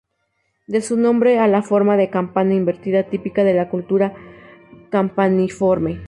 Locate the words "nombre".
0.97-1.37